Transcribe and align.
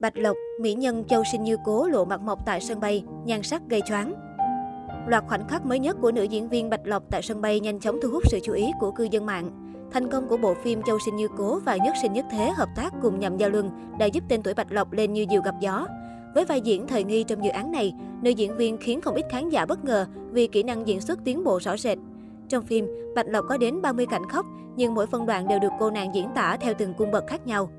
Bạch 0.00 0.18
Lộc, 0.18 0.36
mỹ 0.60 0.74
nhân 0.74 1.04
Châu 1.04 1.22
Sinh 1.32 1.42
Như 1.42 1.56
Cố 1.64 1.86
lộ 1.86 2.04
mặt 2.04 2.20
mộc 2.20 2.46
tại 2.46 2.60
sân 2.60 2.80
bay, 2.80 3.04
nhan 3.24 3.42
sắc 3.42 3.62
gây 3.68 3.80
choáng. 3.88 4.14
Loạt 5.06 5.24
khoảnh 5.28 5.48
khắc 5.48 5.66
mới 5.66 5.78
nhất 5.78 5.96
của 6.00 6.12
nữ 6.12 6.22
diễn 6.22 6.48
viên 6.48 6.70
Bạch 6.70 6.80
Lộc 6.84 7.02
tại 7.10 7.22
sân 7.22 7.40
bay 7.40 7.60
nhanh 7.60 7.80
chóng 7.80 7.98
thu 8.02 8.08
hút 8.10 8.22
sự 8.26 8.38
chú 8.42 8.52
ý 8.52 8.70
của 8.80 8.90
cư 8.90 9.08
dân 9.10 9.26
mạng. 9.26 9.50
Thành 9.90 10.10
công 10.10 10.28
của 10.28 10.36
bộ 10.36 10.54
phim 10.54 10.82
Châu 10.82 10.98
Sinh 11.04 11.16
Như 11.16 11.28
Cố 11.36 11.58
và 11.64 11.76
Nhất 11.76 11.94
Sinh 12.02 12.12
Nhất 12.12 12.24
Thế 12.30 12.50
hợp 12.50 12.68
tác 12.76 12.92
cùng 13.02 13.18
nhằm 13.18 13.36
giao 13.36 13.50
luân 13.50 13.70
đã 13.98 14.06
giúp 14.06 14.24
tên 14.28 14.42
tuổi 14.42 14.54
Bạch 14.54 14.72
Lộc 14.72 14.92
lên 14.92 15.12
như 15.12 15.26
diều 15.30 15.42
gặp 15.42 15.54
gió. 15.60 15.86
Với 16.34 16.44
vai 16.44 16.60
diễn 16.60 16.86
thời 16.86 17.04
nghi 17.04 17.24
trong 17.24 17.44
dự 17.44 17.50
án 17.50 17.72
này, 17.72 17.94
nữ 18.22 18.30
diễn 18.30 18.56
viên 18.56 18.76
khiến 18.76 19.00
không 19.00 19.14
ít 19.14 19.24
khán 19.30 19.48
giả 19.48 19.66
bất 19.66 19.84
ngờ 19.84 20.06
vì 20.30 20.46
kỹ 20.46 20.62
năng 20.62 20.86
diễn 20.86 21.00
xuất 21.00 21.18
tiến 21.24 21.44
bộ 21.44 21.60
rõ 21.62 21.76
rệt. 21.76 21.98
Trong 22.48 22.64
phim, 22.64 22.86
Bạch 23.14 23.26
Lộc 23.28 23.44
có 23.48 23.56
đến 23.56 23.82
30 23.82 24.06
cảnh 24.06 24.28
khóc, 24.28 24.46
nhưng 24.76 24.94
mỗi 24.94 25.06
phân 25.06 25.26
đoạn 25.26 25.48
đều 25.48 25.58
được 25.58 25.72
cô 25.78 25.90
nàng 25.90 26.14
diễn 26.14 26.28
tả 26.34 26.56
theo 26.60 26.74
từng 26.78 26.94
cung 26.94 27.10
bậc 27.10 27.26
khác 27.26 27.46
nhau. 27.46 27.70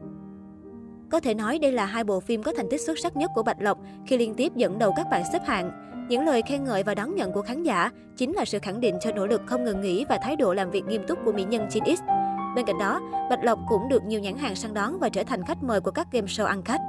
Có 1.11 1.19
thể 1.19 1.33
nói 1.33 1.59
đây 1.59 1.71
là 1.71 1.85
hai 1.85 2.03
bộ 2.03 2.19
phim 2.19 2.43
có 2.43 2.53
thành 2.57 2.69
tích 2.69 2.81
xuất 2.81 2.99
sắc 2.99 3.15
nhất 3.15 3.31
của 3.35 3.43
Bạch 3.43 3.61
Lộc 3.61 3.77
khi 4.07 4.17
liên 4.17 4.33
tiếp 4.33 4.55
dẫn 4.55 4.79
đầu 4.79 4.93
các 4.95 5.07
bảng 5.11 5.23
xếp 5.33 5.39
hạng. 5.45 5.71
Những 6.09 6.25
lời 6.25 6.41
khen 6.47 6.63
ngợi 6.63 6.83
và 6.83 6.95
đón 6.95 7.15
nhận 7.15 7.31
của 7.31 7.41
khán 7.41 7.63
giả 7.63 7.91
chính 8.17 8.35
là 8.35 8.45
sự 8.45 8.59
khẳng 8.61 8.79
định 8.79 8.95
cho 9.01 9.11
nỗ 9.11 9.27
lực 9.27 9.41
không 9.45 9.63
ngừng 9.63 9.81
nghỉ 9.81 10.05
và 10.09 10.19
thái 10.23 10.35
độ 10.35 10.53
làm 10.53 10.71
việc 10.71 10.85
nghiêm 10.85 11.01
túc 11.07 11.19
của 11.25 11.31
mỹ 11.31 11.43
nhân 11.43 11.67
9X. 11.69 11.95
Bên 12.55 12.65
cạnh 12.65 12.77
đó, 12.79 13.01
Bạch 13.29 13.43
Lộc 13.43 13.59
cũng 13.67 13.89
được 13.89 14.03
nhiều 14.03 14.19
nhãn 14.19 14.37
hàng 14.37 14.55
săn 14.55 14.73
đón 14.73 14.99
và 14.99 15.09
trở 15.09 15.23
thành 15.23 15.45
khách 15.45 15.63
mời 15.63 15.81
của 15.81 15.91
các 15.91 16.07
game 16.11 16.27
show 16.27 16.45
ăn 16.45 16.61
khách. 16.63 16.81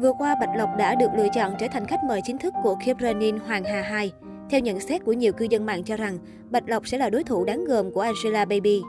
Vừa 0.00 0.12
qua, 0.18 0.34
Bạch 0.40 0.56
Lộc 0.56 0.68
đã 0.78 0.94
được 0.94 1.10
lựa 1.16 1.28
chọn 1.34 1.54
trở 1.58 1.66
thành 1.72 1.86
khách 1.86 2.04
mời 2.08 2.20
chính 2.24 2.38
thức 2.38 2.54
của 2.62 2.76
Kibranin 2.86 3.38
Hoàng 3.38 3.64
Hà 3.64 3.82
2. 3.82 4.12
Theo 4.50 4.60
nhận 4.60 4.80
xét 4.80 5.04
của 5.04 5.12
nhiều 5.12 5.32
cư 5.32 5.46
dân 5.50 5.66
mạng 5.66 5.84
cho 5.84 5.96
rằng, 5.96 6.18
Bạch 6.50 6.68
Lộc 6.68 6.86
sẽ 6.88 6.98
là 6.98 7.10
đối 7.10 7.24
thủ 7.24 7.44
đáng 7.44 7.64
gờm 7.64 7.92
của 7.92 8.00
Angela 8.00 8.44
Baby. 8.44 8.82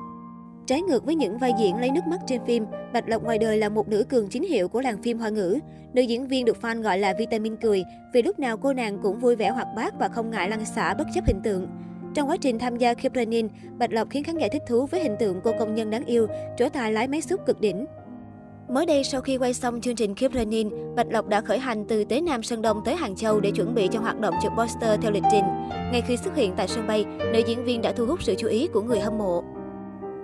Trái 0.68 0.82
ngược 0.82 1.06
với 1.06 1.16
những 1.16 1.38
vai 1.38 1.54
diễn 1.60 1.78
lấy 1.78 1.92
nước 1.92 2.08
mắt 2.08 2.20
trên 2.28 2.46
phim, 2.46 2.66
Bạch 2.94 3.10
Lộc 3.10 3.24
ngoài 3.24 3.38
đời 3.38 3.58
là 3.58 3.70
một 3.70 3.88
nữ 3.88 4.04
cường 4.10 4.28
chính 4.28 4.44
hiệu 4.44 4.68
của 4.68 4.82
làng 4.82 5.02
phim 5.02 5.20
hoa 5.20 5.30
ngữ. 5.30 5.60
Nữ 5.94 6.02
diễn 6.02 6.28
viên 6.28 6.46
được 6.46 6.58
fan 6.62 6.82
gọi 6.82 7.00
là 7.00 7.14
vitamin 7.20 7.56
cười 7.56 7.84
vì 8.14 8.22
lúc 8.22 8.40
nào 8.40 8.58
cô 8.58 8.74
nàng 8.74 9.00
cũng 9.04 9.20
vui 9.20 9.36
vẻ 9.36 9.50
hoạt 9.50 9.68
bát 9.76 9.94
và 10.00 10.08
không 10.08 10.32
ngại 10.32 10.50
lăn 10.50 10.66
xả 10.66 10.94
bất 10.94 11.08
chấp 11.14 11.26
hình 11.28 11.42
tượng. 11.44 11.68
Trong 12.14 12.30
quá 12.30 12.38
trình 12.38 12.60
tham 12.60 12.78
gia 12.78 12.94
Kibranin, 12.94 13.48
Bạch 13.78 13.94
Lộc 13.94 14.10
khiến 14.10 14.24
khán 14.24 14.38
giả 14.38 14.48
thích 14.52 14.64
thú 14.68 14.86
với 14.86 15.00
hình 15.04 15.16
tượng 15.20 15.42
cô 15.44 15.52
công 15.60 15.76
nhân 15.76 15.90
đáng 15.90 16.06
yêu, 16.06 16.28
trổ 16.58 16.70
tài 16.70 16.94
lái 16.94 17.08
máy 17.08 17.22
xúc 17.22 17.42
cực 17.46 17.62
đỉnh. 17.62 17.86
Mới 18.70 18.86
đây, 18.86 19.04
sau 19.04 19.22
khi 19.22 19.38
quay 19.38 19.54
xong 19.54 19.82
chương 19.82 19.96
trình 19.96 20.16
Keep 20.16 20.34
Lenin, 20.34 20.70
Bạch 20.96 21.08
Lộc 21.10 21.28
đã 21.28 21.42
khởi 21.42 21.60
hành 21.60 21.86
từ 21.86 22.04
Tế 22.04 22.22
Nam 22.22 22.44
Sơn 22.44 22.62
Đông 22.62 22.82
tới 22.86 22.96
Hàng 22.96 23.16
Châu 23.16 23.40
để 23.40 23.52
chuẩn 23.52 23.76
bị 23.76 23.88
cho 23.92 24.00
hoạt 24.00 24.20
động 24.20 24.34
chụp 24.44 24.52
poster 24.58 25.00
theo 25.02 25.12
lịch 25.12 25.24
trình. 25.32 25.44
Ngay 25.92 26.04
khi 26.08 26.18
xuất 26.18 26.36
hiện 26.36 26.54
tại 26.58 26.68
sân 26.68 26.88
bay, 26.88 27.06
nữ 27.34 27.42
diễn 27.48 27.66
viên 27.66 27.82
đã 27.82 27.92
thu 27.92 28.06
hút 28.06 28.24
sự 28.24 28.36
chú 28.38 28.48
ý 28.48 28.68
của 28.68 28.82
người 28.82 29.00
hâm 29.00 29.18
mộ. 29.18 29.44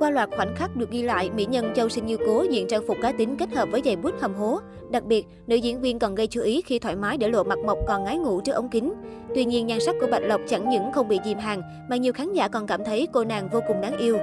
Qua 0.01 0.09
loạt 0.09 0.29
khoảnh 0.37 0.55
khắc 0.55 0.75
được 0.75 0.91
ghi 0.91 1.01
lại, 1.01 1.29
mỹ 1.35 1.45
nhân 1.45 1.73
Châu 1.75 1.89
Sinh 1.89 2.05
Như 2.05 2.17
Cố 2.25 2.45
diện 2.51 2.67
trang 2.67 2.81
phục 2.87 2.97
cá 3.01 3.11
tính 3.11 3.37
kết 3.37 3.53
hợp 3.53 3.69
với 3.71 3.81
giày 3.85 3.95
bút 3.95 4.13
hầm 4.21 4.33
hố. 4.33 4.59
Đặc 4.89 5.03
biệt, 5.03 5.27
nữ 5.47 5.55
diễn 5.55 5.81
viên 5.81 5.99
còn 5.99 6.15
gây 6.15 6.27
chú 6.27 6.41
ý 6.41 6.61
khi 6.61 6.79
thoải 6.79 6.95
mái 6.95 7.17
để 7.17 7.27
lộ 7.27 7.43
mặt 7.43 7.59
mộc 7.65 7.77
còn 7.87 8.03
ngái 8.03 8.17
ngủ 8.17 8.41
trước 8.41 8.51
ống 8.51 8.69
kính. 8.69 8.93
Tuy 9.35 9.45
nhiên, 9.45 9.67
nhan 9.67 9.79
sắc 9.79 9.95
của 10.01 10.07
Bạch 10.11 10.23
Lộc 10.23 10.41
chẳng 10.47 10.69
những 10.69 10.91
không 10.91 11.07
bị 11.07 11.19
dìm 11.25 11.37
hàng, 11.37 11.61
mà 11.89 11.95
nhiều 11.95 12.13
khán 12.13 12.33
giả 12.33 12.47
còn 12.47 12.67
cảm 12.67 12.83
thấy 12.85 13.07
cô 13.13 13.23
nàng 13.23 13.49
vô 13.49 13.59
cùng 13.67 13.81
đáng 13.81 13.97
yêu. 13.97 14.17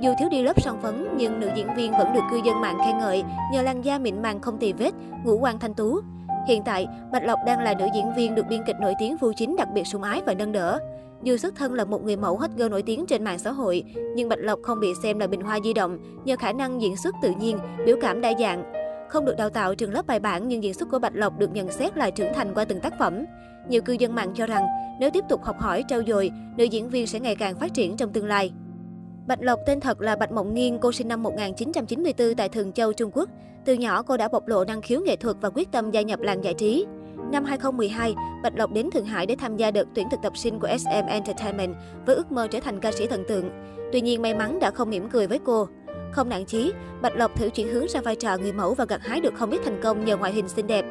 Dù 0.00 0.12
thiếu 0.18 0.28
đi 0.28 0.42
lớp 0.42 0.62
son 0.62 0.78
phấn, 0.82 1.08
nhưng 1.16 1.40
nữ 1.40 1.48
diễn 1.56 1.74
viên 1.76 1.92
vẫn 1.92 2.12
được 2.14 2.22
cư 2.30 2.40
dân 2.44 2.60
mạng 2.60 2.78
khen 2.86 2.98
ngợi 2.98 3.24
nhờ 3.52 3.62
làn 3.62 3.84
da 3.84 3.98
mịn 3.98 4.22
màng 4.22 4.40
không 4.40 4.58
tì 4.58 4.72
vết, 4.72 4.90
ngũ 5.24 5.38
quan 5.38 5.58
thanh 5.58 5.74
tú. 5.74 6.00
Hiện 6.48 6.62
tại, 6.64 6.86
Bạch 7.12 7.24
Lộc 7.24 7.38
đang 7.46 7.60
là 7.60 7.74
nữ 7.74 7.86
diễn 7.94 8.14
viên 8.16 8.34
được 8.34 8.46
biên 8.48 8.62
kịch 8.66 8.76
nổi 8.80 8.94
tiếng 8.98 9.16
Vu 9.16 9.32
Chính 9.36 9.56
đặc 9.56 9.68
biệt 9.74 9.86
sủng 9.86 10.02
ái 10.02 10.22
và 10.26 10.34
nâng 10.34 10.52
đỡ. 10.52 10.78
Dù 11.24 11.36
xuất 11.36 11.54
thân 11.54 11.74
là 11.74 11.84
một 11.84 12.04
người 12.04 12.16
mẫu 12.16 12.36
hot 12.36 12.50
girl 12.56 12.68
nổi 12.68 12.82
tiếng 12.82 13.06
trên 13.06 13.24
mạng 13.24 13.38
xã 13.38 13.52
hội, 13.52 13.84
nhưng 14.16 14.28
Bạch 14.28 14.38
Lộc 14.38 14.58
không 14.62 14.80
bị 14.80 14.88
xem 15.02 15.18
là 15.18 15.26
bình 15.26 15.40
hoa 15.40 15.58
di 15.64 15.72
động 15.72 15.98
nhờ 16.24 16.36
khả 16.36 16.52
năng 16.52 16.82
diễn 16.82 16.96
xuất 16.96 17.14
tự 17.22 17.30
nhiên, 17.40 17.58
biểu 17.86 17.96
cảm 18.00 18.20
đa 18.20 18.32
dạng. 18.40 18.72
Không 19.08 19.24
được 19.24 19.34
đào 19.38 19.50
tạo 19.50 19.74
trường 19.74 19.92
lớp 19.92 20.06
bài 20.06 20.20
bản 20.20 20.48
nhưng 20.48 20.62
diễn 20.62 20.74
xuất 20.74 20.90
của 20.90 20.98
Bạch 20.98 21.16
Lộc 21.16 21.38
được 21.38 21.52
nhận 21.52 21.70
xét 21.70 21.96
là 21.96 22.10
trưởng 22.10 22.34
thành 22.34 22.54
qua 22.54 22.64
từng 22.64 22.80
tác 22.80 22.98
phẩm. 22.98 23.24
Nhiều 23.68 23.82
cư 23.82 23.92
dân 23.92 24.14
mạng 24.14 24.32
cho 24.34 24.46
rằng 24.46 24.64
nếu 25.00 25.10
tiếp 25.10 25.24
tục 25.28 25.44
học 25.44 25.56
hỏi 25.58 25.84
trau 25.88 26.00
dồi, 26.06 26.30
nữ 26.56 26.64
diễn 26.64 26.88
viên 26.88 27.06
sẽ 27.06 27.20
ngày 27.20 27.36
càng 27.36 27.56
phát 27.56 27.74
triển 27.74 27.96
trong 27.96 28.12
tương 28.12 28.26
lai. 28.26 28.52
Bạch 29.26 29.42
Lộc 29.42 29.60
tên 29.66 29.80
thật 29.80 30.00
là 30.00 30.16
Bạch 30.16 30.32
Mộng 30.32 30.54
Nghiên, 30.54 30.78
cô 30.78 30.92
sinh 30.92 31.08
năm 31.08 31.22
1994 31.22 32.34
tại 32.34 32.48
Thường 32.48 32.72
Châu, 32.72 32.92
Trung 32.92 33.10
Quốc. 33.14 33.28
Từ 33.64 33.74
nhỏ 33.74 34.02
cô 34.02 34.16
đã 34.16 34.28
bộc 34.28 34.48
lộ 34.48 34.64
năng 34.64 34.82
khiếu 34.82 35.00
nghệ 35.00 35.16
thuật 35.16 35.36
và 35.40 35.50
quyết 35.50 35.72
tâm 35.72 35.90
gia 35.90 36.02
nhập 36.02 36.20
làng 36.20 36.44
giải 36.44 36.54
trí. 36.54 36.86
Năm 37.32 37.44
2012, 37.44 38.14
Bạch 38.42 38.56
Lộc 38.56 38.72
đến 38.72 38.90
Thượng 38.90 39.04
Hải 39.04 39.26
để 39.26 39.36
tham 39.36 39.56
gia 39.56 39.70
đợt 39.70 39.84
tuyển 39.94 40.08
thực 40.10 40.22
tập 40.22 40.36
sinh 40.36 40.60
của 40.60 40.68
SM 40.78 41.06
Entertainment 41.06 41.74
với 42.06 42.16
ước 42.16 42.32
mơ 42.32 42.46
trở 42.50 42.60
thành 42.60 42.80
ca 42.80 42.92
sĩ 42.92 43.06
thần 43.06 43.24
tượng. 43.28 43.50
Tuy 43.92 44.00
nhiên 44.00 44.22
may 44.22 44.34
mắn 44.34 44.58
đã 44.60 44.70
không 44.70 44.90
mỉm 44.90 45.08
cười 45.10 45.26
với 45.26 45.38
cô. 45.44 45.68
Không 46.12 46.28
nản 46.28 46.44
chí, 46.44 46.72
Bạch 47.02 47.16
Lộc 47.16 47.36
thử 47.36 47.48
chuyển 47.48 47.68
hướng 47.68 47.88
sang 47.88 48.02
vai 48.02 48.16
trò 48.16 48.36
người 48.36 48.52
mẫu 48.52 48.74
và 48.74 48.84
gặt 48.84 49.00
hái 49.02 49.20
được 49.20 49.34
không 49.34 49.50
ít 49.50 49.60
thành 49.64 49.80
công 49.82 50.04
nhờ 50.04 50.16
ngoại 50.16 50.32
hình 50.32 50.48
xinh 50.48 50.66
đẹp. 50.66 50.84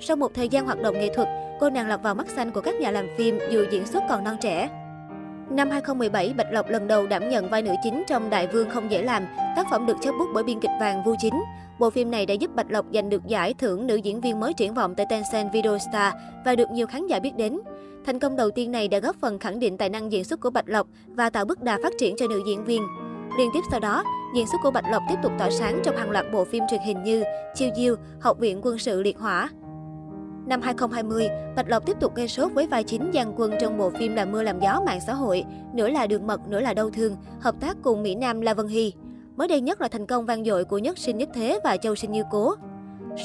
Sau 0.00 0.16
một 0.16 0.34
thời 0.34 0.48
gian 0.48 0.64
hoạt 0.64 0.82
động 0.82 0.94
nghệ 0.94 1.14
thuật, 1.14 1.28
cô 1.60 1.70
nàng 1.70 1.88
lọt 1.88 2.02
vào 2.02 2.14
mắt 2.14 2.28
xanh 2.28 2.50
của 2.52 2.60
các 2.60 2.80
nhà 2.80 2.90
làm 2.90 3.06
phim 3.16 3.38
dù 3.50 3.64
diễn 3.70 3.86
xuất 3.86 4.02
còn 4.08 4.24
non 4.24 4.36
trẻ. 4.40 4.68
Năm 5.56 5.70
2017, 5.70 6.34
Bạch 6.36 6.52
Lộc 6.52 6.70
lần 6.70 6.86
đầu 6.86 7.06
đảm 7.06 7.28
nhận 7.28 7.48
vai 7.48 7.62
nữ 7.62 7.74
chính 7.82 8.02
trong 8.06 8.30
Đại 8.30 8.46
Vương 8.46 8.70
không 8.70 8.90
dễ 8.90 9.02
làm, 9.02 9.26
tác 9.56 9.66
phẩm 9.70 9.86
được 9.86 9.96
chấp 10.02 10.12
bút 10.18 10.28
bởi 10.34 10.44
biên 10.44 10.60
kịch 10.60 10.70
vàng 10.80 11.04
Vu 11.04 11.14
Chính. 11.18 11.42
Bộ 11.78 11.90
phim 11.90 12.10
này 12.10 12.26
đã 12.26 12.34
giúp 12.34 12.54
Bạch 12.54 12.70
Lộc 12.70 12.86
giành 12.94 13.08
được 13.08 13.26
giải 13.26 13.54
thưởng 13.54 13.86
nữ 13.86 13.96
diễn 13.96 14.20
viên 14.20 14.40
mới 14.40 14.52
triển 14.52 14.74
vọng 14.74 14.94
tại 14.94 15.06
Tencent 15.10 15.52
Video 15.52 15.78
Star 15.78 16.14
và 16.44 16.54
được 16.54 16.70
nhiều 16.70 16.86
khán 16.86 17.06
giả 17.06 17.18
biết 17.18 17.36
đến. 17.36 17.60
Thành 18.06 18.18
công 18.18 18.36
đầu 18.36 18.50
tiên 18.50 18.72
này 18.72 18.88
đã 18.88 18.98
góp 18.98 19.16
phần 19.20 19.38
khẳng 19.38 19.58
định 19.58 19.76
tài 19.76 19.88
năng 19.88 20.12
diễn 20.12 20.24
xuất 20.24 20.40
của 20.40 20.50
Bạch 20.50 20.68
Lộc 20.68 20.86
và 21.06 21.30
tạo 21.30 21.44
bước 21.44 21.62
đà 21.62 21.78
phát 21.82 21.92
triển 21.98 22.14
cho 22.18 22.26
nữ 22.26 22.42
diễn 22.46 22.64
viên. 22.64 22.82
Liên 23.38 23.50
tiếp 23.54 23.60
sau 23.70 23.80
đó, 23.80 24.04
diễn 24.34 24.46
xuất 24.46 24.58
của 24.62 24.70
Bạch 24.70 24.90
Lộc 24.90 25.02
tiếp 25.08 25.16
tục 25.22 25.32
tỏa 25.38 25.50
sáng 25.50 25.80
trong 25.84 25.96
hàng 25.96 26.10
loạt 26.10 26.26
bộ 26.32 26.44
phim 26.44 26.62
truyền 26.70 26.80
hình 26.86 27.02
như 27.02 27.24
Chiêu 27.54 27.70
Diêu, 27.76 27.96
Học 28.20 28.38
viện 28.38 28.60
quân 28.62 28.78
sự 28.78 29.02
liệt 29.02 29.18
hỏa, 29.18 29.48
Năm 30.46 30.60
2020, 30.62 31.28
Bạch 31.56 31.68
Lộc 31.68 31.86
tiếp 31.86 31.96
tục 32.00 32.14
gây 32.14 32.28
sốt 32.28 32.52
với 32.52 32.66
vai 32.66 32.84
chính 32.84 33.10
Giang 33.14 33.32
Quân 33.36 33.52
trong 33.60 33.78
bộ 33.78 33.90
phim 33.90 34.14
Là 34.14 34.24
mưa 34.24 34.42
làm 34.42 34.60
gió 34.60 34.82
mạng 34.86 35.00
xã 35.06 35.14
hội, 35.14 35.44
nửa 35.74 35.88
là 35.88 36.06
đường 36.06 36.26
mật, 36.26 36.40
nửa 36.48 36.60
là 36.60 36.74
đau 36.74 36.90
thương, 36.90 37.16
hợp 37.40 37.54
tác 37.60 37.76
cùng 37.82 38.02
Mỹ 38.02 38.14
Nam 38.14 38.40
La 38.40 38.54
Vân 38.54 38.68
Hy. 38.68 38.92
Mới 39.36 39.48
đây 39.48 39.60
nhất 39.60 39.80
là 39.80 39.88
thành 39.88 40.06
công 40.06 40.26
vang 40.26 40.44
dội 40.44 40.64
của 40.64 40.78
Nhất 40.78 40.98
Sinh 40.98 41.18
Nhất 41.18 41.28
Thế 41.34 41.60
và 41.64 41.76
Châu 41.76 41.94
Sinh 41.94 42.12
Như 42.12 42.22
Cố. 42.30 42.54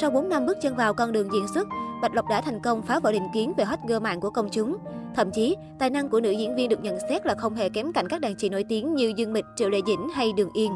Sau 0.02 0.12
4 0.12 0.30
năm 0.30 0.46
bước 0.46 0.58
chân 0.62 0.76
vào 0.76 0.94
con 0.94 1.12
đường 1.12 1.30
diễn 1.34 1.48
xuất, 1.54 1.68
Bạch 2.02 2.16
Lộc 2.16 2.26
đã 2.30 2.42
thành 2.42 2.60
công 2.60 2.82
phá 2.82 3.00
vỡ 3.00 3.12
định 3.12 3.28
kiến 3.34 3.54
về 3.58 3.64
hot 3.64 3.80
girl 3.88 4.00
mạng 4.00 4.20
của 4.20 4.30
công 4.30 4.50
chúng. 4.52 4.78
Thậm 5.16 5.32
chí, 5.32 5.56
tài 5.80 5.90
năng 5.90 6.10
của 6.10 6.20
nữ 6.20 6.32
diễn 6.32 6.56
viên 6.56 6.70
được 6.70 6.84
nhận 6.84 6.98
xét 7.10 7.26
là 7.26 7.36
không 7.36 7.56
hề 7.56 7.70
kém 7.70 7.94
cạnh 7.94 8.08
các 8.08 8.22
đàn 8.22 8.36
chị 8.36 8.50
nổi 8.50 8.64
tiếng 8.64 8.96
như 8.96 9.14
Dương 9.16 9.34
Mịch, 9.34 9.46
Triệu 9.56 9.70
Lệ 9.70 9.80
Dĩnh 9.88 10.10
hay 10.10 10.34
Đường 10.38 10.50
Yên. 10.54 10.72